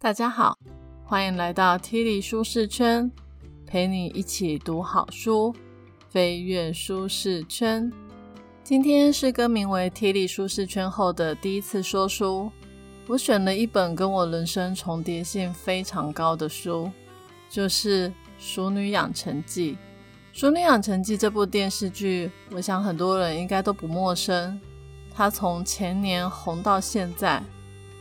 [0.00, 0.56] 大家好，
[1.04, 3.10] 欢迎来到 T 里舒适圈，
[3.66, 5.52] 陪你一起读好书，
[6.08, 7.92] 飞跃舒适圈。
[8.62, 12.48] 今天是更名为 T 里舒适圈后的第一次说书。
[13.08, 16.88] 我选了一本跟我人生重叠性非常高的书，
[17.50, 18.08] 就是
[18.38, 19.72] 《熟女养成记》。
[20.32, 24.60] 《熟女养成记》这部电视剧，我想很多人应该都不陌生。
[25.12, 27.42] 它从前年红到现在。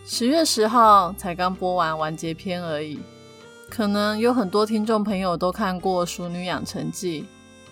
[0.09, 2.97] 十月十号才刚播完完结篇而已，
[3.69, 7.23] 可能有很多听众朋友都看过《熟女养成记》，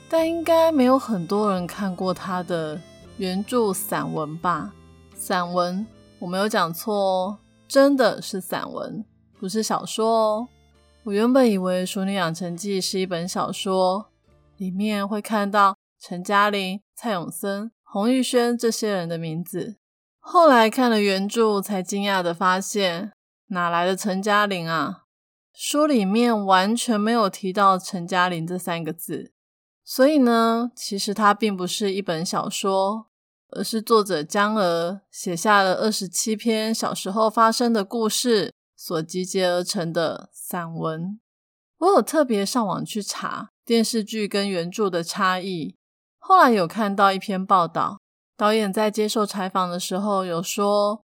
[0.09, 2.79] 但应该没有很多人看过它的
[3.15, 4.73] 原著散文吧？
[5.15, 5.87] 散文，
[6.19, 7.37] 我没有讲错哦，
[7.69, 9.05] 真的是散文，
[9.39, 10.47] 不是小说哦。
[11.05, 14.07] 我原本以为《熟女养成记》是一本小说，
[14.57, 19.77] 里面会看到陈嘉玲、蔡永森、洪玉轩这些人的名字。
[20.27, 23.13] 后来看了原著，才惊讶的发现，
[23.49, 25.03] 哪来的陈嘉玲啊？
[25.53, 29.31] 书里面完全没有提到陈嘉玲这三个字。
[29.83, 33.05] 所以呢，其实它并不是一本小说，
[33.51, 41.19] 而是作者江娥写下了二十七篇小时候发生的故事所集结而成的散文。
[41.77, 45.75] 我有特别上网去查电视剧跟原著的差异，
[46.17, 47.99] 后来有看到一篇报道。
[48.37, 51.01] 导演在接受采访的时候有说，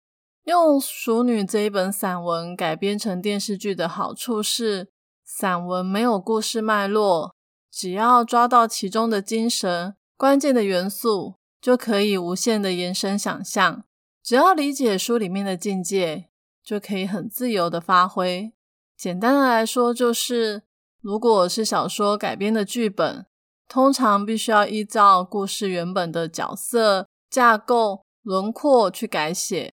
[0.45, 4.89] 用《熟女》这一本散文改编成电视剧的好处是，
[5.25, 7.35] 散文没有故事脉络，
[7.69, 13.83] 只要抓到其中的精神、关键的元素，就可以无限的延伸想象。
[14.23, 16.29] 只要理解书里面的境界，
[16.63, 18.53] 就可以很自由的发挥。
[18.97, 20.63] 简单的来说，就是
[21.01, 23.27] 如果是小说改编的剧本，
[23.69, 27.09] 通常必须要依照故事原本的角色。
[27.31, 29.73] 架构轮廓去改写，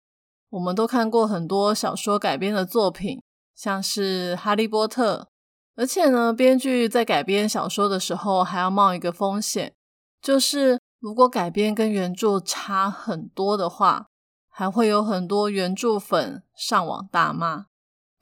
[0.49, 3.21] 我们都看过很多小说改编的作品，
[3.55, 5.29] 像是《哈利波特》。
[5.75, 9.73] 而且呢，编剧在改编小说的时候，还要冒一个风险，
[10.21, 14.05] 就是如果改编跟原著差很多的话，
[14.49, 17.65] 还会有很多原著粉上网大骂。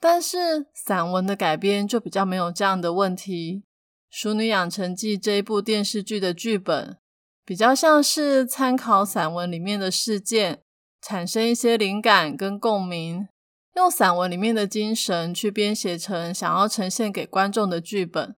[0.00, 3.56] 但是散文的改编就比较没有这样的问题，
[4.08, 6.96] 《熟女养成记》这一部电视剧的剧本。
[7.44, 10.62] 比较像是参考散文里面的事件，
[11.00, 13.26] 产生一些灵感跟共鸣，
[13.74, 18.36] 用散文里面的精神去编写成想要呈现给观众的剧本。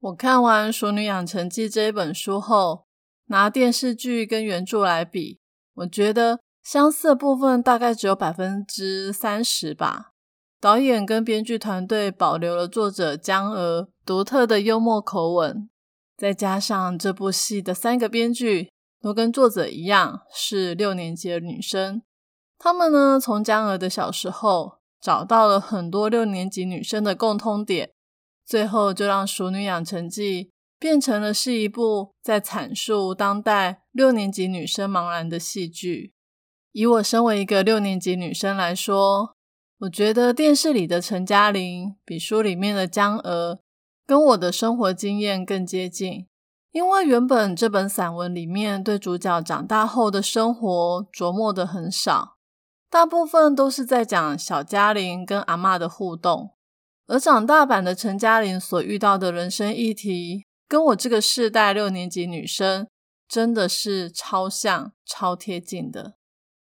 [0.00, 2.86] 我看完《熟女养成记》这一本书后，
[3.26, 5.40] 拿电视剧跟原著来比，
[5.74, 10.12] 我觉得相似的部分大概只有百分之三十吧。
[10.60, 15.68] 导演跟编剧团队保留了作者江娥独特的幽默口吻。
[16.18, 22.02] 再加上这部戏的三个编剧都跟作者一样是六年级的女生，
[22.58, 27.92] 他们呢从江娥的小时候找到了很多六年级女生的共通点，
[28.44, 30.44] 最后就让《熟女养成记》
[30.80, 36.14] 变成了是一部在阐述当代六年级女生茫然的戏剧。
[36.72, 39.36] 以我身为一个六年级女生来说，
[39.78, 43.60] 我觉得电视里的陈嘉玲比书里面的江娥。
[44.08, 46.26] 跟我的生活经验更接近，
[46.72, 52.36] 因为原本这本散文里面对主角长大后的生活琢磨的很少，
[52.88, 56.54] 大部分都是在讲小嘉玲跟阿妈的互动，
[57.06, 62.88] 而长大版的陈嘉玲所遇到的人生议题，跟我这个世代六年级女生
[63.28, 66.14] 真的是超像、超贴近的。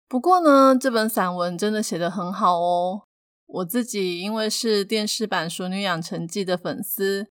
[0.06, 3.04] 不过呢，这本散文真的写得很好哦。
[3.52, 7.26] 我自己因为是电视版《熟女养成记》的粉丝，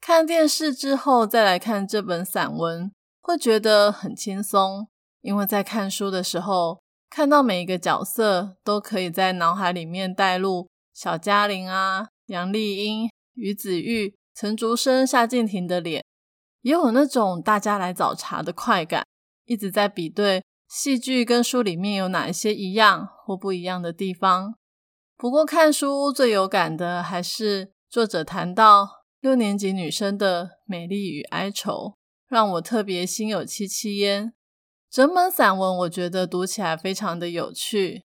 [0.00, 4.88] 看电视之后再来看这本散文，会觉得很轻松。
[5.20, 16.02] 因为在看书的时候，看到每一个角色都可以在脑海里面带入小嘉玲啊、杨丽英、于子玉、陈竹生、夏静婷的脸，
[16.62, 19.04] 也有那种大家来找茬的快感，
[19.44, 24.54] 一直在比对戏剧跟书里面有哪一些一样或不一样的地方。
[25.20, 34.32] 不过看书最有感的还是作者谈到六年级女生的美丽与哀愁，让我特别心有戚戚焉。
[34.90, 38.04] 整本散文我觉得读起来非常的有趣，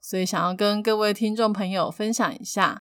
[0.00, 2.80] 所以想要跟各位听众朋友分享一下。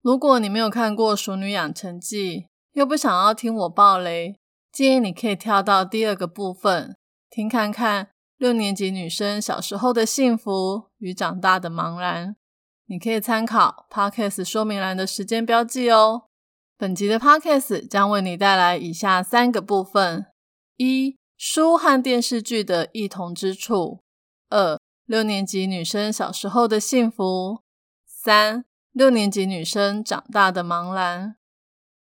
[0.00, 2.40] 如果你没有看过《熟女养成记》，
[2.72, 4.36] 又不想要听我爆雷，
[4.72, 6.96] 建议你可以跳到第二个部分，
[7.28, 8.08] 听看看
[8.38, 12.37] 六年级女生小时候的幸福与长大的茫然。
[12.90, 16.22] 你可以参考 Podcast 说明栏的时间标记哦。
[16.78, 20.24] 本集的 Podcast 将为你带来以下三个部分：
[20.78, 24.00] 一、书和电视剧的异同之处；
[24.48, 27.62] 二、六年级女生小时候的幸福；
[28.06, 31.36] 三、六年级女生长大的茫然。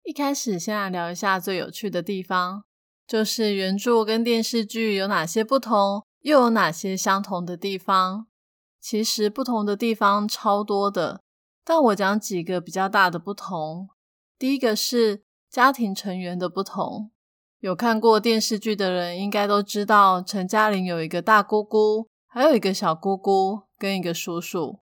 [0.03, 2.63] 一开始，先来聊一下最有趣的地方，
[3.05, 8.25] 就是原著跟电视剧有哪些不同，又有哪些相同的地方。
[8.83, 11.21] 其实不同的地方超多的，
[11.63, 13.87] 但我讲几个比较大的不同。
[14.37, 17.09] 第一个是家庭成员的不同。
[17.61, 24.79] 有看过电视剧的人应该都知道，陈嘉玲有一个大姑姑，还有一个小姑姑跟一个叔叔。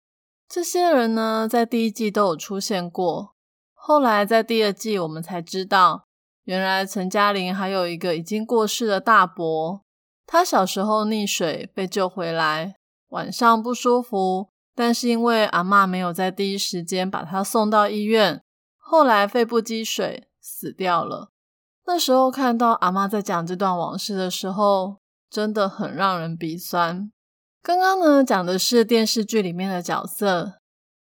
[0.49, 3.35] 这些人呢，在第一季都有出现过。
[3.75, 6.07] 后来在第二季，我们才知道，
[6.45, 9.83] 原来陈嘉玲还有一个已经过世的大伯。
[10.27, 12.77] 他小时候溺水被救回来，
[13.11, 18.43] 晚上不舒服，但是因为阿妈没有在第一时间把他送到医院，
[18.77, 21.31] 后来肺部积水死掉了。
[21.87, 24.97] 那时候看到阿妈在讲这段往事的时候，
[25.29, 27.11] 真的很让人鼻酸。
[27.63, 30.55] 刚刚呢讲的是电视剧里面的角色，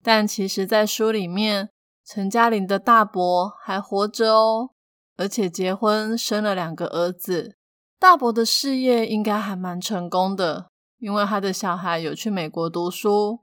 [0.03, 1.71] 但其实，在书里面，
[2.07, 4.71] 陈嘉玲的大伯还活着哦，
[5.17, 7.57] 而且结婚生了两个儿子。
[8.01, 13.41] 大伯的事业应该还蛮成功的，因为他的小孩有去美国读书。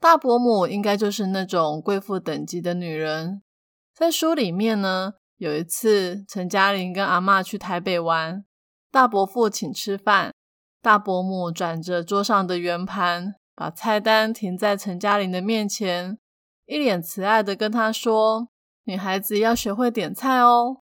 [0.00, 3.42] 大伯母应该就是那种贵妇等级的女人。
[3.94, 8.44] 在书里面呢，有一次陈嘉玲跟阿妈去台北玩，
[8.90, 10.32] 大伯父请吃饭。
[10.82, 16.18] 大伯母转着桌上的圆盘，把菜单停在陈嘉玲的面前，
[16.66, 18.48] 一脸慈爱的跟她说
[18.84, 20.82] ：“女孩子要学会点菜哦。”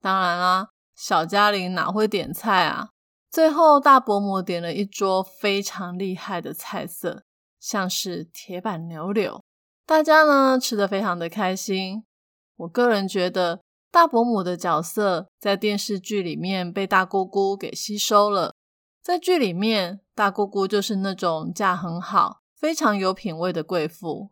[0.00, 2.90] 当然啦，小嘉玲哪会点菜啊？
[3.30, 7.22] 最后，大伯母点了一桌非常厉害的菜色，
[7.60, 9.44] 像是铁板牛柳，
[9.86, 12.04] 大家呢吃的非常的开心。
[12.56, 13.60] 我个人觉得，
[13.92, 18.54] 大伯母的角色在电视剧里面被大姑姑给吸收了。
[19.00, 24.30] 在剧里面，大姑姑就是那种嫁很好、非常有品味的贵妇。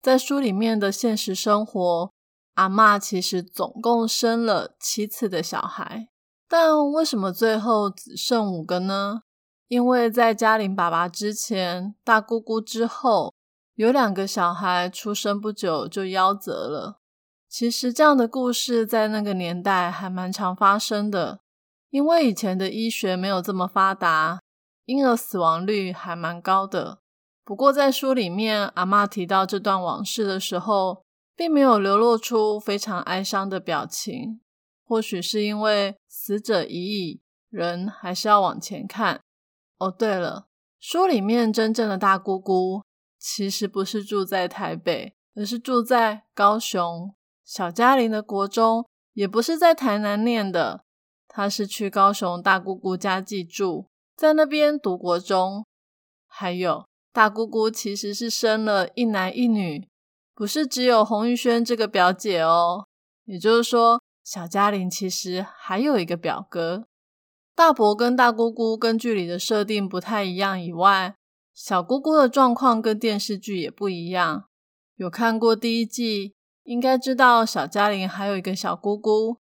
[0.00, 2.12] 在书里面的现实生活，
[2.54, 6.08] 阿妈其实总共生了七次的小孩，
[6.50, 9.22] 但为什么最后只剩五个呢？
[9.68, 13.32] 因为在嘉玲爸爸之前，大姑姑之后，
[13.76, 16.98] 有两个小孩出生不久就夭折了。
[17.48, 21.38] 其实这样的故事在那个年代还蛮常发生的。
[21.90, 24.40] 因为以前的医学没有这么发达，
[24.86, 26.98] 婴儿死亡率还蛮高的。
[27.44, 31.04] 不过在书里面，阿妈提到这段往事的时候，
[31.36, 34.40] 并没有流露出非常哀伤的表情。
[34.90, 39.20] 或许是因为死者已矣，人还是要往前看。
[39.78, 40.48] 哦，对了，
[40.80, 42.82] 书里面真正的大姑姑
[43.16, 47.14] 其实不是住在台北，而是住在高雄。
[47.44, 50.82] 小嘉玲的国中也不是在台南念的。
[51.28, 53.86] 他是去高雄大姑姑家寄住，
[54.16, 55.64] 在那边读国中。
[56.26, 59.88] 还有大姑姑其实是生了一男一女，
[60.34, 62.88] 不是只有洪玉轩这个表姐哦。
[63.24, 66.86] 也就是说，小嘉玲其实还有一个表哥。
[67.54, 71.14] 大伯跟大姑姑跟剧里的设定不太一样以外，
[71.52, 74.44] 小姑姑的状况跟电视剧也不一样。
[74.96, 79.38] 有看过第一季，应该知道小嘉玲还有一个小姑姑。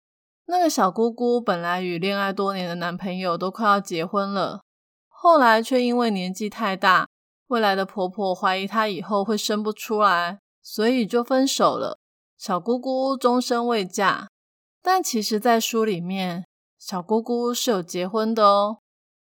[0.46, 4.62] 那个小姑姑本来与恋爱多年的男朋友都快要结婚了，
[5.08, 7.06] 后来却因为年纪太大，
[7.48, 11.98] 未来的婆婆怀疑她以后会生不出来，所以就分手了。
[12.38, 14.28] 小姑姑终身未嫁，
[14.90, 16.46] 但其实，在书里面，
[16.78, 18.78] 小姑姑是有结婚的哦，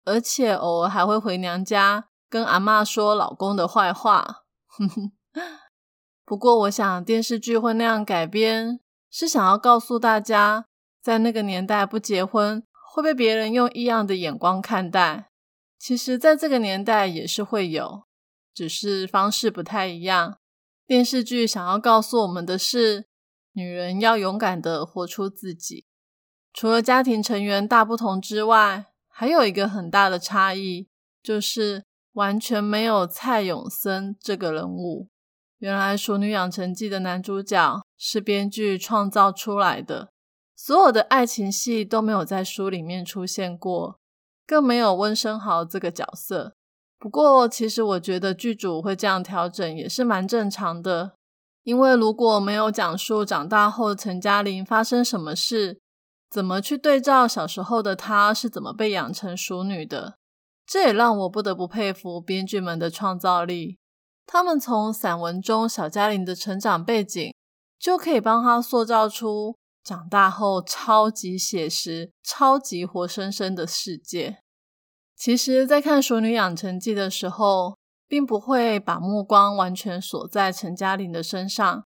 [0.04, 4.44] 而且偶尔还会回娘家跟阿妈说老公的坏话。
[4.68, 5.12] 哼 哼
[6.26, 10.66] 不过，我想电视剧会那样改编，是想要告诉大家。
[11.02, 12.62] 在那个年代，不结婚
[12.94, 15.30] 会被别人用异样的眼光看待。
[15.80, 18.04] 其实，在这个年代也是会有，
[18.54, 20.38] 只是方式不太一样。
[20.86, 23.06] 电视剧想要告诉我们的是，
[23.54, 25.86] 女人要勇敢的活出自己。
[26.52, 30.88] 除了家庭成员大不同之外，还有一个很大的差异，
[31.22, 31.84] 就是
[32.14, 35.08] 完全没有蔡永森这个人物。
[35.60, 40.10] 原来《熟女养成记》的男主角是编剧创造出来的。
[40.56, 44.00] 所有的爱情戏都没有在书里面出现过，
[44.46, 46.56] 更没有温升豪这个角色。
[47.00, 51.18] 不过，其实我觉得剧组会这样调整也是蛮正常的，
[51.64, 55.80] 因为如果没有讲述长大后陈嘉玲发生什么事，
[56.30, 60.18] 怎么去对照小时候的她是怎么被养成熟女的，
[60.66, 63.78] 这也让我不得不佩服编剧们的创造力。
[64.26, 67.34] 他们从散文中小嘉玲的成长背景，
[67.78, 69.56] 就可以帮她塑造出。
[69.84, 74.40] 长大后，超级写实、超级活生生的世界。
[75.14, 77.78] 其实，在看《熟女养成记》的时候，
[78.14, 81.84] 并不会把目光完全锁在陈嘉玲的身上，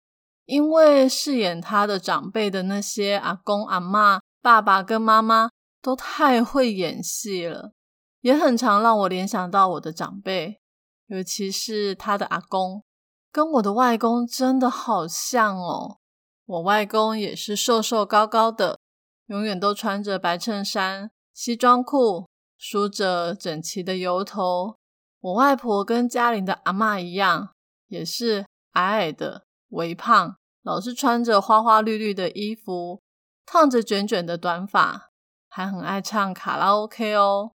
[0.45, 5.51] 因为饰演他的长辈的那些阿公阿妈、爸爸跟妈妈
[5.83, 7.73] 都太会演戏了，
[8.21, 10.59] 也很常让我联想到我的长辈，
[11.05, 12.83] 尤其是他的阿公，
[13.31, 15.99] 跟我的外公真的好像哦。
[16.47, 18.79] 我外公也是瘦瘦高高的，
[19.27, 22.27] 永远都穿着白衬衫、西装裤，
[22.57, 24.77] 梳着整齐的油头。
[25.25, 27.49] 我外婆跟嘉玲的阿妈一样，
[27.87, 29.43] 也是矮矮的。
[29.69, 33.01] 微胖，老是穿着花花绿绿的衣服，
[33.43, 35.09] 烫着卷卷的短发，
[35.49, 37.53] 还很爱唱卡拉 OK 哦。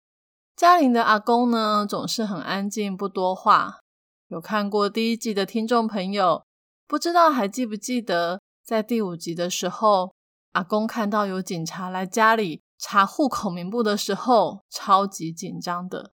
[0.57, 3.81] 嘉玲的阿公呢，总是很安静，不多话。
[4.29, 6.47] 有看过第一季的听众朋友，
[6.87, 10.15] 不知道还记不记得，在第五集的时候，
[10.53, 16.13] 阿公看到有警察来家里查户口名簿的时候，超级紧张的。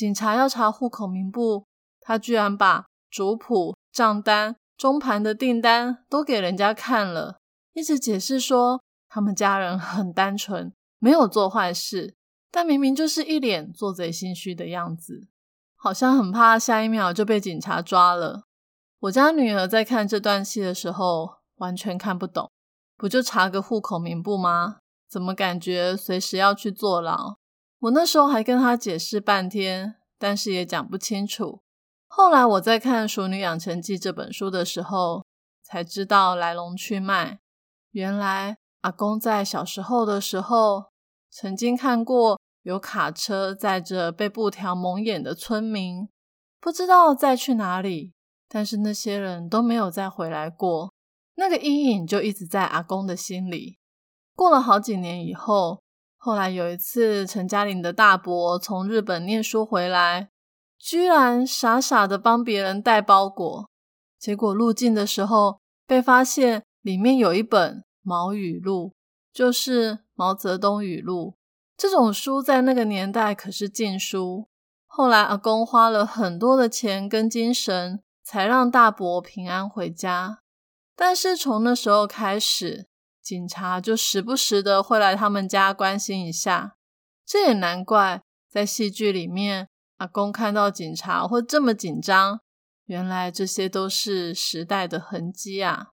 [0.00, 1.66] 警察要查户口名簿，
[2.00, 4.56] 他居然把族谱、账单。
[4.74, 7.36] 中盘的订单都给人家看了，
[7.74, 12.14] 一直解释说他们家人很单纯，没有做坏事，
[12.50, 15.28] 但明明就是一脸做贼心虚的样子，
[15.76, 18.44] 好像很怕下一秒就被警察抓了。
[19.00, 22.50] 我家女儿在看这段戏的时候完全看不懂，
[22.96, 24.78] 不就查个户口名簿吗？
[25.06, 27.36] 怎么感觉随时要去坐牢？
[27.80, 31.62] 我那时候还跟她解释半天，但是也讲不清楚。
[32.06, 35.24] 后来我在看《熟女养成记》这本书的时候，
[35.62, 37.40] 才知道来龙去脉。
[37.92, 40.90] 原来阿公在小时候的时候，
[41.30, 46.08] 曾经看过有卡车载着被布条蒙眼的村民，
[46.60, 48.12] 不知道再去哪里，
[48.48, 50.92] 但是那些人都没有再回来过。
[51.36, 53.78] 那个阴影就一直在阿公的心里。
[54.34, 55.82] 过了好几年以后，
[56.22, 60.28] 后来有一次，陈嘉玲的大伯从日本念书回来。
[60.78, 63.70] 居然傻傻的帮别人带包裹，
[64.18, 68.88] 结果入境的时候被发现里面有一本《毛语录》，
[69.32, 71.36] 就是毛泽东语录。
[71.74, 74.46] 这种书在那个年代可是禁书。
[74.86, 80.40] 后来阿公花了很多的钱跟精神，才让大伯平安回家。
[80.94, 82.86] 但是从那时候开始，
[83.22, 86.76] 警察就时不时的会来他们家关心一下。
[87.26, 89.68] 这也难怪，在戏剧里面。
[89.98, 92.40] 阿公看到警察会这么紧张，
[92.86, 95.88] 原来这些都是时代的痕迹啊！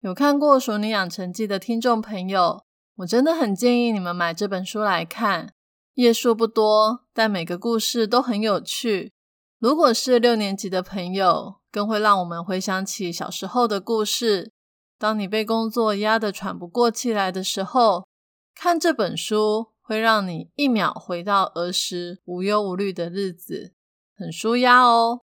[0.00, 2.64] 有看过《熟女养成记》的听众朋友，
[2.98, 5.52] 我真的很建议你们买这本书来看。
[5.94, 9.12] 页数不多，但每个故事都很有趣。
[9.58, 14.52] 如果是六年级的朋友，更会让我们回想起小时候的故事。
[15.00, 18.06] 当你被工作压得喘不过气来的时候，
[18.54, 19.72] 看这本书。
[19.82, 23.74] 会让你一秒回到儿时无忧无虑的日子，
[24.16, 25.22] 很舒压哦。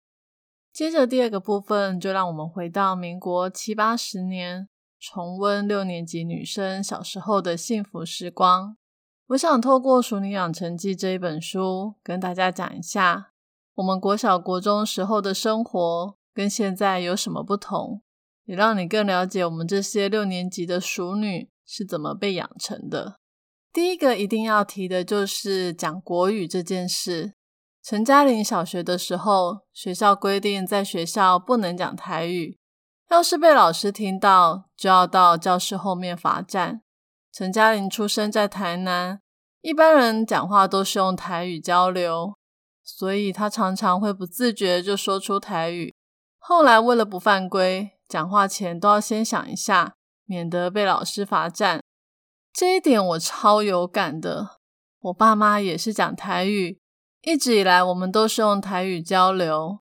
[0.71, 8.77] 接着第二个部分，就让我们回到民国七八十年，重温六年级女生小时候的幸福时光。
[9.29, 13.31] 我想透过《熟女养成记》这一本书，跟大家讲一下
[13.73, 18.03] 我们国小国中时候的生活跟现在有什么不同，
[18.51, 23.15] 也让你更了解我们这些六年级的熟女是怎么被养成的。
[23.71, 27.31] 第一个一定要提的就是讲国语这件事。
[27.81, 32.57] 陈嘉玲小学的时候，学校规定在学校不能讲台语，
[33.09, 36.81] 要是被老师听到，就要到教室后面罚站。
[37.31, 39.21] 陈嘉玲出生在台南，
[39.61, 42.33] 一般人讲话都是用台语交流，
[42.83, 45.93] 所以她常常会不自觉就说出台语。
[46.37, 49.93] 后来为了不犯规，讲话前都要先想一下，
[50.25, 51.81] 免得被老师罚站。
[52.51, 54.57] 这一点我超有感的。
[54.99, 56.77] 我爸妈也是讲台语，
[57.21, 59.79] 一直以来我们都是用台语交流。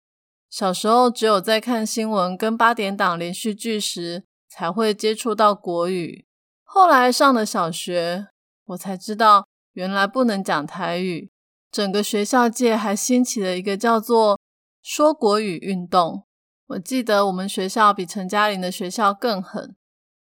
[0.49, 6.25] 小时候只有在看新闻跟八点档连续剧时才会接触到国语。
[6.63, 8.29] 后来上了小学，
[8.67, 11.33] 我才知道原来不能讲台语。
[11.73, 14.39] 整个学校界还兴起了一个叫做
[14.81, 16.29] “说国语”运动。
[16.71, 19.75] 我记得我们学校比陈嘉玲的学校更狠。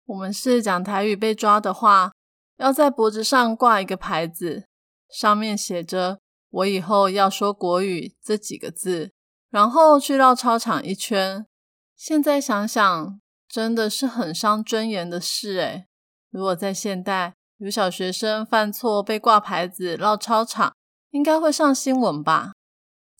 [0.06, 2.10] 我们是讲台语被抓的话。
[2.56, 4.66] 要在脖子上挂一个牌子，
[5.08, 6.18] 上面写着
[6.50, 9.12] “我以后要说国语”这几个字，
[9.48, 11.46] 然后去绕操场一圈。
[11.96, 15.86] 现在想想，真的是很伤尊严的事诶
[16.30, 20.74] 如果在现代有小学生犯错被挂牌子绕操场，
[21.12, 22.52] 应该会上新闻吧？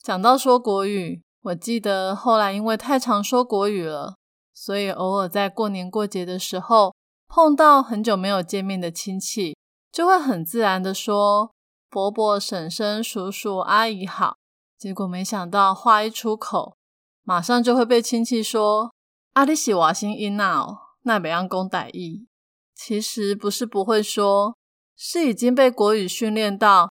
[0.02, 4.16] 讲到说国语，我记得后来因为太常说国语了，
[4.52, 6.94] 所以偶尔在过年过节的时候。
[7.32, 9.56] 碰到很久没有见面的亲戚，
[9.92, 11.52] 就会很自然的说
[11.88, 14.34] “伯伯、婶婶、叔叔、阿姨好”。
[14.76, 16.74] 结果没想到话一出口，
[17.22, 18.92] 马上就会被亲戚说
[19.34, 22.26] “阿里喜瓦新因娜哦”，那北洋公歹意。
[22.74, 24.56] 其实不是不会说，
[24.96, 26.90] 是已经被国语训练到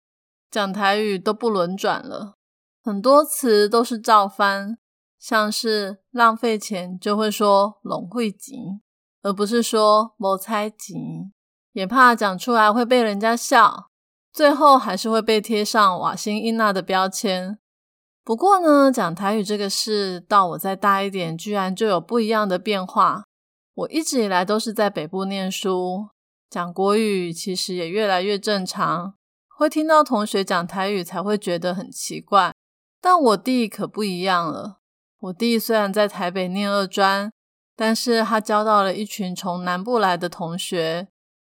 [0.50, 2.34] 讲台语都不轮转了，
[2.84, 4.76] 很多词都是照翻，
[5.18, 8.82] 像是浪费钱就会说拢会钱，
[9.22, 11.32] 而不是说谋猜钱，
[11.72, 13.88] 也怕讲出来会被人家笑，
[14.30, 17.58] 最后还是会被贴上瓦辛伊娜的标签。
[18.22, 23.24] 不过呢，讲台语这个事，到我再大一点，居然就有不一样的变化。
[23.72, 26.10] 我一直以来都是在北部念书，
[26.50, 29.14] 讲国语其实也越来越正常。
[29.56, 32.52] 会听到同学讲台语，才会觉得很奇怪。
[33.04, 34.78] 但我弟可不一样了。
[35.20, 37.30] 我弟虽然在台北念二专，
[37.76, 41.08] 但是他交到了一群从南部来的同学，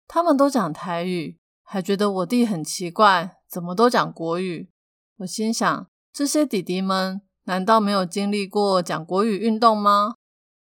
[0.09, 4.71] 他们都讲台语，还觉得我弟很奇怪，怎么都讲国语。
[5.19, 5.87] 我心想。
[6.11, 10.15] 这些弟弟们难道没有经历过讲国语运动吗？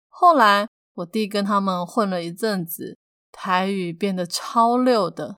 [0.08, 2.98] 后来我弟跟他们混了一阵子，
[3.34, 5.36] 台语变得超溜的。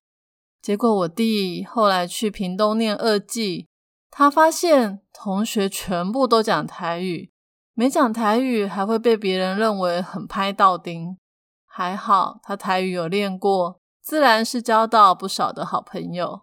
[0.62, 3.68] 结果我弟后来去屏东念二技，
[4.20, 7.32] 他发现同学全部都讲台语，
[7.74, 11.18] 没讲台语还会被别人认为很拍到钉。
[11.66, 16.42] 还好他台语有练过，自然是交到不少的好朋友。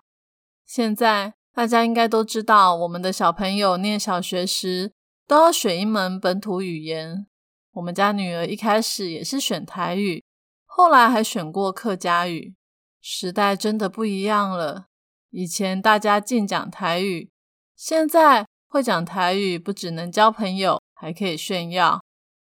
[0.64, 1.34] 现在。
[1.52, 4.92] 大家应该都知道，我们的小朋友念小学时
[5.26, 7.26] 都要选一门本土语言。
[7.72, 10.22] 我们家女儿一开始也是选台语，
[10.66, 12.54] 后来还选过客家语。
[13.00, 14.88] 时代真的不一样了，
[15.30, 17.30] 以前大家尽讲台语，
[17.76, 22.00] 现在会讲台语不只能交朋友，还可以炫耀。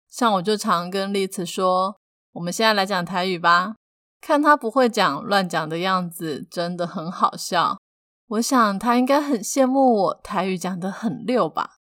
[0.09, 1.97] 像我就常跟丽慈说
[2.35, 3.77] ：“我们现在来讲台语吧，
[4.21, 7.79] 看他不会讲乱讲的样子，真的很好笑。”
[8.27, 11.77] 我想他应该很羡慕我台语讲得很溜吧？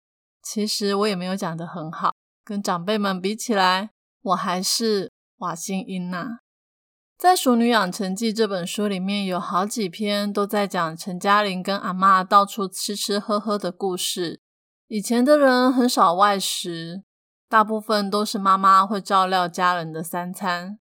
[0.42, 3.90] 其实我也没有讲得很好，跟长辈们比起来，
[4.22, 6.40] 我还是瓦辛英娜。
[7.25, 14.42] 在《熟女养成记》这本书里面有好几篇都在讲陈嘉玲跟阿妈到处吃吃喝喝的故事。
[14.88, 17.03] 以前的人很少外食，
[17.48, 20.79] 大部分都是妈妈会照料家人的三餐。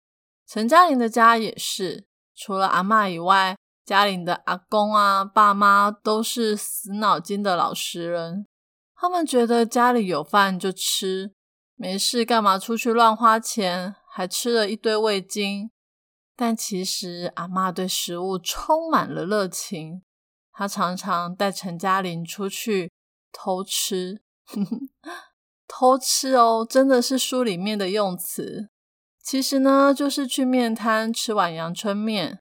[0.47, 3.55] 陈嘉玲的家也是，除了阿妈以外。
[3.85, 8.47] 家里的阿公啊、爸妈都是死脑筋的老实人，
[8.95, 11.33] 他们觉得家里有饭就吃，
[11.75, 15.69] 没事干嘛出去乱花钱，还吃了一堆味精。
[16.41, 20.01] 但其实阿妈对食物充满了热情，
[20.51, 22.91] 她常常带陈嘉玲出去
[23.31, 24.23] 偷吃，
[25.69, 28.69] 偷吃哦，真的是书里面的用词。
[29.21, 32.39] 其实呢，就是去面摊吃碗阳春面。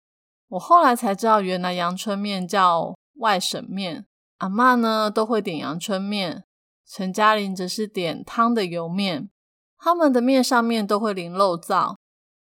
[0.49, 4.07] 我后来才知道，原来阳春面叫外省面。
[4.39, 6.45] 阿妈呢都会点阳春面，
[6.89, 9.29] 陈嘉玲则是点汤的油面。
[9.77, 11.97] 他们的面上面都会淋肉燥。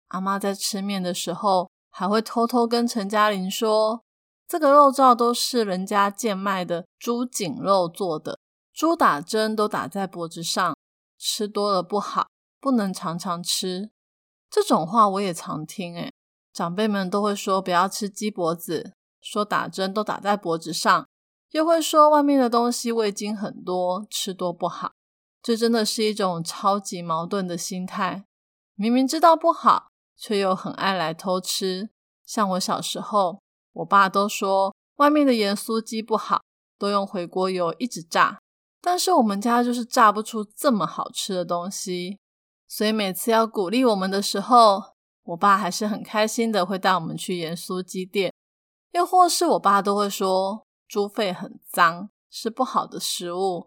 [0.08, 4.02] 阿妈在吃面的时候，还会偷偷跟陈嘉玲说
[4.48, 8.38] ：“这个肉燥都是人家贱卖的猪颈肉做的，
[8.72, 10.76] 猪打针都打在脖子上，
[11.18, 12.28] 吃多了不好，
[12.60, 13.90] 不能常常吃。”
[14.50, 16.10] 这种话我也常听，诶
[16.52, 21.06] 长辈们都会说不要吃鸡脖子，说打针都打在脖子上，
[21.50, 24.92] 又会说外面的东西味精很多，吃多不好。
[25.42, 28.24] 这真的是一种超级矛盾的心态。
[28.74, 29.88] 明明知道不好，
[30.18, 31.88] 却又很爱来偷吃。
[32.26, 33.40] 像我小时候，
[33.72, 36.42] 我爸都说外面的盐酥鸡不好，
[36.78, 38.38] 都用回锅油一直炸，
[38.83, 42.18] 但是我们家就是炸不出这么好吃的东西。
[42.66, 44.83] 所以每次要鼓励我们的时候，
[45.22, 48.31] 我爸还是很开心的，会带我们去盐酥鸡店，
[48.92, 53.66] 又或是我爸都会说猪肺很脏，是不好的食物。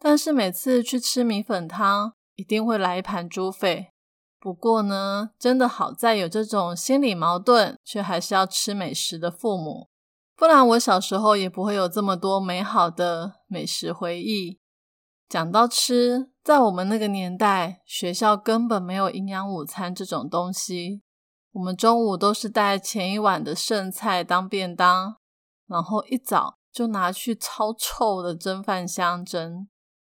[0.00, 3.92] 但是每次去吃米粉汤，一定会来一盘猪肺。
[4.40, 9.88] 不过呢，真的好在有这种心理矛盾，却还是要吃美食的父母，
[10.34, 14.58] 不然我小时候也不会有这么多美好的美食回忆。
[15.28, 16.30] 讲到吃。
[16.42, 21.02] 在我们那个年代，学校根本没有营养午餐这种东西。
[21.52, 25.16] 我们中午都是带前一晚的剩菜当便当，
[25.68, 29.68] 然后一早就拿去超臭的蒸饭箱蒸。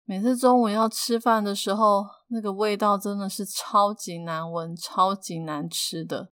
[0.08, 6.30] 每次中午要吃饭的时候，那个味道真的是超级难闻、超级难吃的。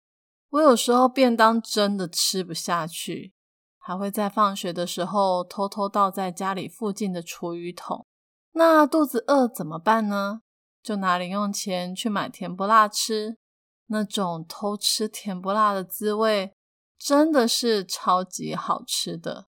[0.51, 3.33] 我有时候便当真的吃不下去，
[3.77, 8.05] 还会在放学的时候偷偷倒在家里附近的厨余桶。
[8.53, 10.39] 那肚子饿怎么办呢？
[10.81, 13.37] 就拿零用钱去买甜不辣吃。
[13.87, 16.55] 那种偷吃甜不辣的滋味，
[16.97, 19.47] 真的是超级好吃的。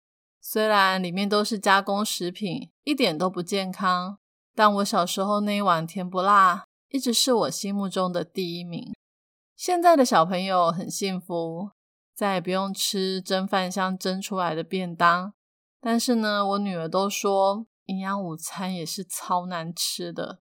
[0.52, 4.18] 虽然里面都是加工食品，一点都不健康，
[4.52, 8.92] 但我小时候那一碗甜不辣，一直是我心目中的第一名。
[9.54, 11.70] 现在的小朋友很幸福，
[12.16, 15.32] 再也不用吃蒸饭箱蒸出来的便当。
[15.80, 20.40] 但是呢，我女儿都说营养午餐也是超难吃的。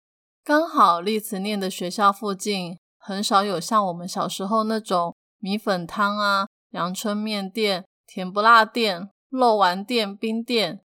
[0.45, 10.81] 刚好丽慈念的学校附近很少有像我们小时候那种米粉汤啊、阳春面店、甜不辣店、肉丸店、冰店。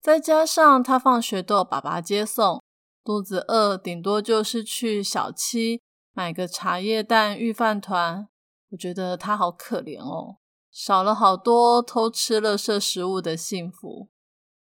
[0.00, 2.62] 再加上他放学都有爸爸接送，
[3.04, 5.80] 肚子饿顶多就是去小七
[6.12, 8.28] 买个茶叶蛋、御饭团。
[8.70, 10.38] 我觉得他好可怜哦。
[10.70, 14.08] 少了好多偷吃垃圾食物的幸福。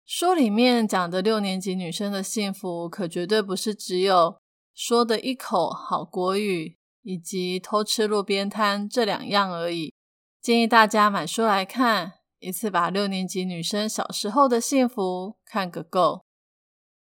[0.05, 4.37] 书里面讲的六年级女生的幸福，可绝对不是只有
[4.75, 9.95] 说的一口好国语以及偷吃路边摊这两样而已。
[10.43, 12.13] 建议大家买书来看，
[12.45, 16.27] 一次把六年级女生小时候的幸福看个够。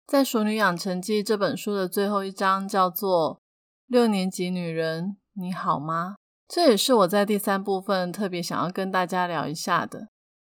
[0.06, 3.36] 在《熟女养成记》这本书的最后一章，叫做
[3.86, 6.16] 《六年级女人，你好吗》。
[6.48, 10.08] 这也是我在第三部分特别想要跟大家聊一下的。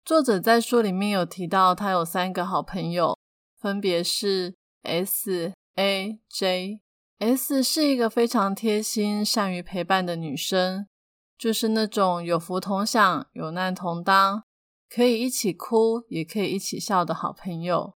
[0.03, 3.15] 作者在书里面有提到，他有三个好朋友，
[3.59, 6.79] 分别是 S、A、J。
[7.19, 10.87] S 是一个非常贴心、善于陪伴的女生，
[11.37, 14.43] 就是那种有福同享、有难同当，
[14.89, 17.93] 可以一起哭，也可以一起笑的好朋友。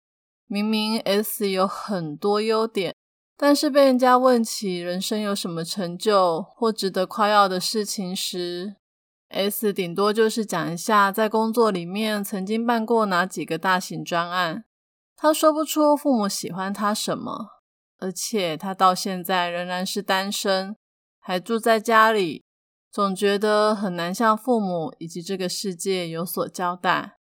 [0.48, 2.94] 明明 S 有很多优点。
[3.36, 8.76] 但是被人家问起人生有什么成就或值得夸耀的事情时
[9.30, 14.64] ，S 顶多就是讲一下在工作里面曾经办过哪几个大型专案。
[15.18, 17.48] 他说不出父母喜欢他什么，
[17.98, 20.76] 而且他到现在仍然是单身，
[21.20, 22.44] 还住在家里，
[22.94, 27.16] 总觉得很难向父母以及这个世界有所交代。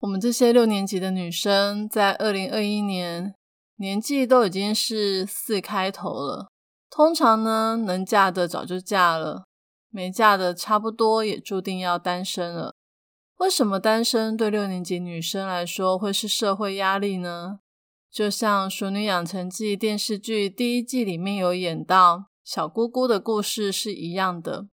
[0.00, 3.34] 我们这些六年级的女生在二零二一年。
[3.80, 6.48] 年纪都已经是四开头了，
[6.90, 9.44] 通常呢，能嫁的早就嫁了，
[9.88, 12.74] 没嫁的差不多也注定要单身了。
[13.36, 17.60] 为什么单身对六年级女生来说会是社会压力呢？
[18.10, 24.66] 就像《熟女养成记》电视剧第一季里面有演到小姑姑的故事是一样的。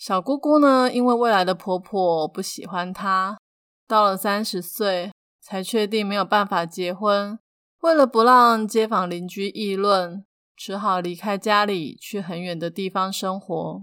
[0.00, 3.38] 小姑姑呢，因为未来的婆婆不喜欢她，
[3.86, 7.38] 到了三十岁才确定没有办法结婚。
[7.82, 10.24] 为了不让街坊邻居议论，
[10.56, 13.82] 只好离开家里去很远的地方生活。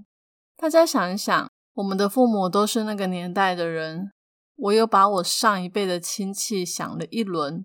[0.57, 4.09] 大家想一想，我们的父母都是那个年代的人，
[4.55, 7.63] 我又把我上一辈的亲戚想了一轮，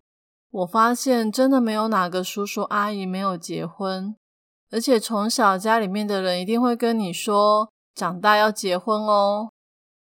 [0.50, 4.14] 我发现真的没有哪个叔叔阿姨没有结婚，
[4.70, 9.50] 而且从小家里面的人一定会跟你说，长大要结婚哦。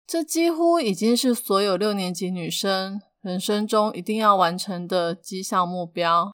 [0.07, 3.01] 这几乎已经是所有六年级女生。
[3.21, 6.33] 人生中一定要完成的绩效目标。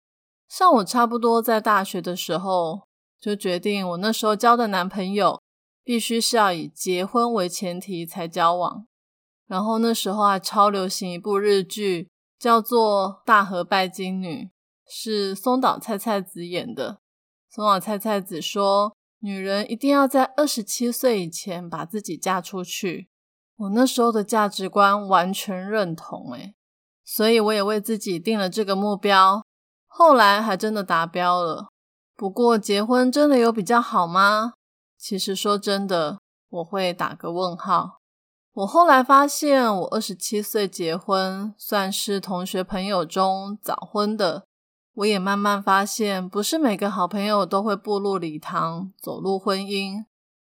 [0.49, 2.83] 像我差不多在大学的时候，
[3.21, 5.43] 就决定我那时候交的男朋友
[5.83, 8.87] 必须是要以结婚为前提才交往。
[9.49, 14.45] 然后那时候还超流行一部日剧，叫做《大和拜金女》，
[14.89, 16.99] 是松岛菜菜子演的。
[17.51, 18.95] 松岛菜菜子说，
[19.27, 23.09] 女人一定要在二十七岁以前把自己嫁出去。
[23.57, 26.55] 我那时候的价值观完全认同，诶
[27.05, 29.45] 所以我也为自己定了这个目标，
[29.89, 31.67] 后来还真的达标了。
[32.15, 34.53] 不过结婚真的有比较好吗？
[34.97, 37.99] 其实说真的，我会打个问号。
[38.53, 44.45] 我后来发现，我二十七岁结婚，算是同学朋友中早婚的。
[44.97, 50.07] 我也慢慢发现，不是每个好朋友都会步入礼堂，走入婚姻。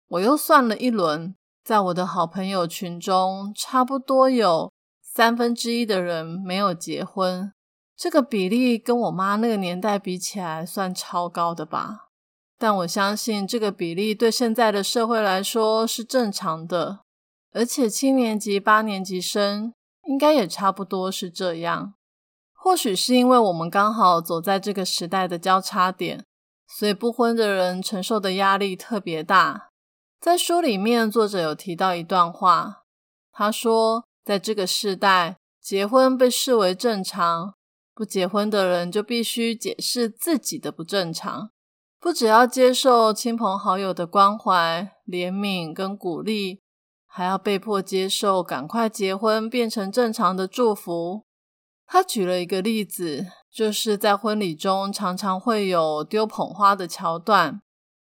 [0.07, 4.71] 我又算了一轮，在我的好朋友群中，差不多有。
[5.01, 7.51] 三分之一的人没有结婚，
[7.97, 12.07] 这个比例跟我妈那个年代比起来算超高的吧？
[12.57, 16.99] 但我相信这个比例对现在的社会来说是正常的，
[17.51, 19.73] 而且七年级、八年级生
[20.05, 21.95] 应该也差不多是这样。
[22.57, 26.25] 或许是因为我们刚好走在这个时代的交叉点，
[26.67, 29.69] 所以不婚的人承受的压力特别大。
[30.19, 32.83] 在书里面，作者有提到一段话，
[33.31, 34.03] 他说。
[34.27, 37.53] 在这个时代，结婚被视为正常，
[37.95, 41.51] 不结婚的人就必须解释自己的不正常，
[41.97, 46.59] 不只要接受亲朋好友的关怀、怜悯跟鼓励，
[47.05, 51.23] 还要被迫接受赶快结婚变成正常的祝福。
[51.87, 57.61] 他举了一个例子，就是在婚礼中常常会有丢捧花的桥段，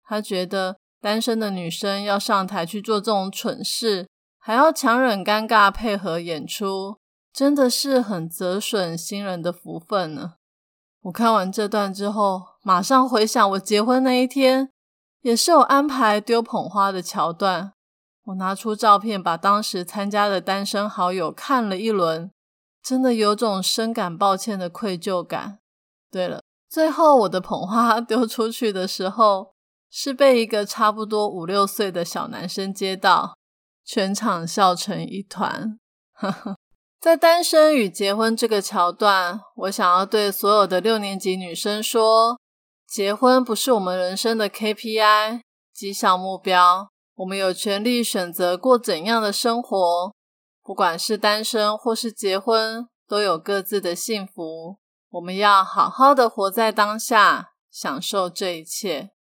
[0.04, 4.08] 他觉得单身的女生要上台去做这种蠢事。
[4.40, 6.96] 还要强忍尴尬配合演出，
[7.32, 10.34] 真的是很折损新人的福分呢。
[11.02, 14.70] 我看完这段之后，马上回想我结婚那一天，
[15.20, 17.72] 也是有安排丢捧花的桥段。
[18.24, 22.30] 我拿出照片，把当时参加的单身好友看了一轮，
[22.82, 25.58] 真的有种深感抱歉的愧疚感。
[26.10, 29.52] 对了，最后我的捧花 丢出去的时候，
[29.90, 33.36] 是被一个差不多五六岁的小男生接到，
[33.84, 35.78] 全场笑成一团。
[37.00, 42.36] 在单身与结婚这个桥段，我想要对所有的六年级女生说：
[42.88, 45.40] 结婚不是我们人生的 KPI
[45.72, 46.88] 绩效目标。
[47.14, 50.12] 我们有权利选择过怎样的生活，
[50.68, 54.76] 不管是单身或是结婚，都有各自的幸福。
[55.08, 59.12] 我们要好好的活在当下，享受这一切。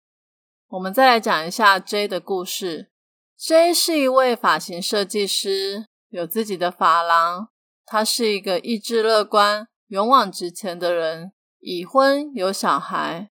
[0.67, 2.91] 我们再来讲一下 J 的故事。
[3.37, 7.47] J 是一位发型设计师，有自己的发廊。
[7.85, 11.31] 他是一个意志乐观、勇往直前的人，
[11.61, 13.29] 已婚有小孩。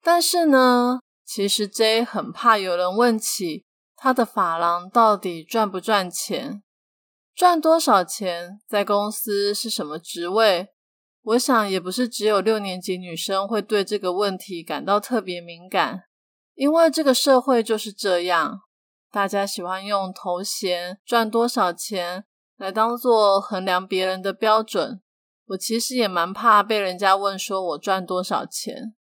[0.00, 3.64] 但是呢，其实 J 很怕有人问起。
[3.96, 6.62] 他的发廊到底赚不赚钱？
[7.38, 8.60] 赚多少钱？
[8.66, 10.70] 在公司是什么职位？
[11.22, 16.00] 我想也不是只有六年级女生会对这个问题感到特别敏感，
[16.56, 18.62] 因为这个社会就是这样，
[19.12, 22.24] 大家喜欢用头衔赚多少钱
[22.56, 25.00] 来当做衡量别人的标准。
[25.46, 28.96] 我其实也蛮怕被人家问说我赚多少钱，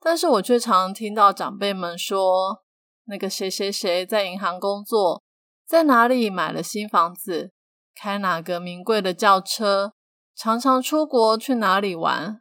[0.00, 2.62] 但是我却常听到长辈们说。
[3.04, 5.22] 那个谁谁谁在银行工作，
[5.66, 7.52] 在哪里买了新房子，
[7.94, 9.92] 开哪个名贵的轿车，
[10.34, 12.40] 常常出国去哪里玩，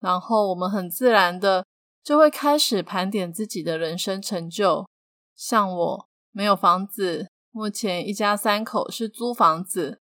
[0.00, 1.64] 然后我们很自然的
[2.02, 4.86] 就会开始盘点自己的人生成就。
[5.34, 10.00] 像我没有房子，目前一家三口是租房子，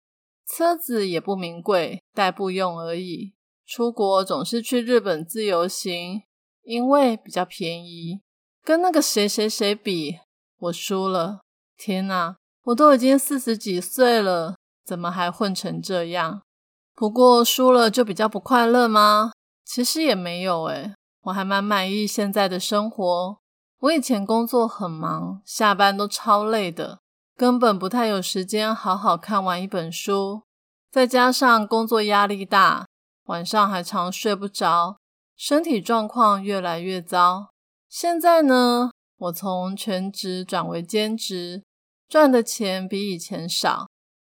[0.47, 3.35] 车子也不名贵，代步用而已。
[3.65, 6.23] 出国总是去日本自由行，
[6.63, 8.21] 因为比较便宜。
[8.63, 10.19] 跟那个谁谁谁比，
[10.59, 11.41] 我输了。
[11.77, 16.43] 天哪，我都已经四十几岁了，怎么还混成这样？
[16.95, 19.33] 不过输了就比较不快乐吗？
[19.65, 23.39] 其实也没有诶，我还蛮满意现在的生活。
[23.81, 27.01] 我以前工作很忙，下班都超累的，
[27.37, 30.43] 根本不太有时间好好看完一本书。
[30.91, 32.87] 再加上工作压力大，
[33.25, 34.99] 晚上还常睡不着，
[35.37, 37.49] 身体状况越来越糟。
[37.89, 41.63] 现在呢，我从全职转为兼职，
[42.09, 43.89] 赚的钱比以前少。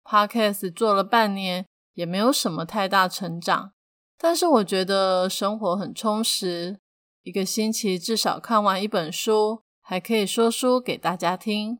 [0.09, 3.73] Podcast 做了半年，也没有什么太大成长，
[4.17, 6.79] 但是我觉得生活很充实。
[7.21, 11.77] 一个星期至少看完一本书，还可以说书给大家听。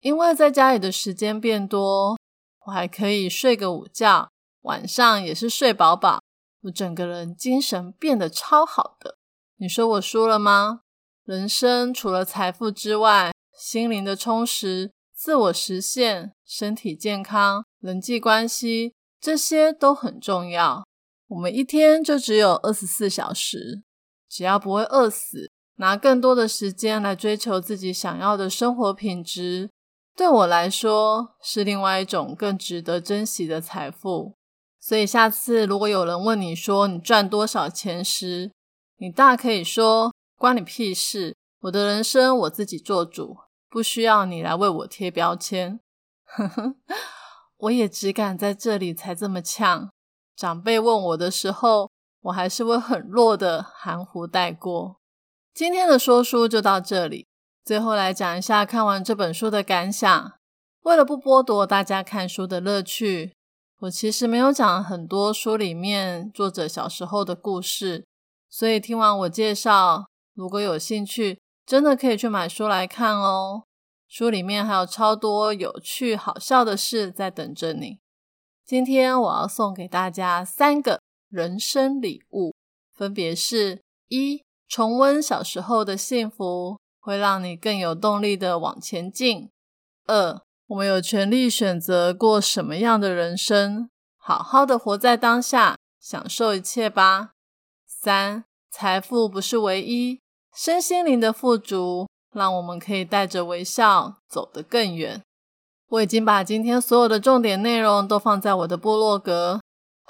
[0.00, 2.16] 因为在家里的时间变多，
[2.64, 4.30] 我还可以睡个午觉，
[4.62, 6.22] 晚上也是睡饱饱，
[6.62, 9.18] 我整个人精神变得超好的。
[9.58, 10.80] 你说我输了吗？
[11.26, 14.92] 人生除了财富之外，心灵的充实、
[15.26, 20.86] 自我实现、身体健康、人际关系，这些都很重要。
[21.26, 23.82] 我们一天就只有二十四小时，
[24.28, 29.68] 只要不会饿死，拿更多的时间来追求自己想要的生活品质，
[30.14, 34.36] 对我来说是另外一种更值得珍惜的财富。
[34.78, 38.52] 所以，下次如果有人问你说你赚多少钱时，
[38.98, 40.12] 你大可以说。
[40.38, 41.34] 关你屁事！
[41.62, 45.80] 我的人生我自己做主，不需要你来为我贴标签。
[46.24, 46.74] 呵呵，
[47.58, 49.90] 我也只敢在这里才这么呛。
[50.34, 51.90] 长辈问我的时候，
[52.22, 54.96] 我还是会很弱的含糊带过。
[55.54, 57.26] 今天的说书就到这里，
[57.64, 60.32] 最后来讲一下看完这本书的感想。
[60.82, 63.32] 为了不剥夺大家看书的乐趣，
[63.80, 68.04] 我其实没有讲很多书里面作者小时候的故事，
[68.48, 70.06] 所以听完我介绍。
[70.34, 73.64] 如果有兴趣，真的可以去买书来看哦。
[74.08, 77.98] 书里面还有超多有趣好笑的事在等着你。
[78.64, 82.54] 今天我要送给大家三个人生礼物，
[82.94, 89.48] 分别是：一、重温小时候的幸福，会让你更有动力的往前进；
[90.06, 97.32] 二、我们有权利选择过什么样的人生，好好的活在当下，享受一切吧；
[97.86, 100.20] 三、财富不是唯一。
[100.56, 105.20] 身心灵的富足，让我们可以带着微笑走得更远。
[105.88, 109.60] 我已经把今天所有的重点内容都放在我的部落格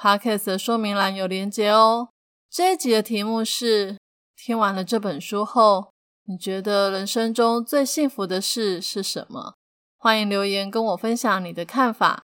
[0.00, 2.10] Podcast 的说明栏有连结哦。
[2.48, 3.98] 这一集的题目是：
[4.36, 5.90] 听完了这本书后，
[6.26, 9.54] 你觉得人生中最幸福的事是什么？
[9.98, 12.22] 欢迎留言跟我分享你的看法。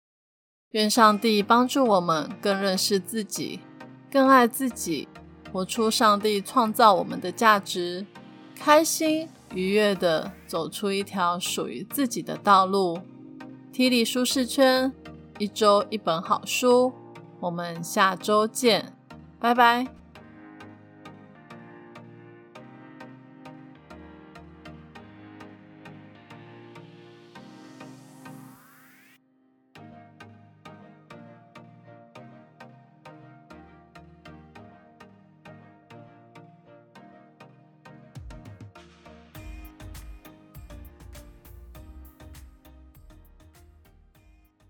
[0.72, 3.60] 愿上帝帮助我们更认识自己，
[4.12, 5.08] 更爱自己。
[5.52, 8.06] 活出上帝创造我们的价值，
[8.56, 13.00] 开心愉悦的走出一条属于自己的道路。
[13.72, 14.92] T 里舒适圈，
[15.38, 16.92] 一周一本好书。
[17.40, 18.92] 我们下周见，
[19.38, 19.99] 拜拜。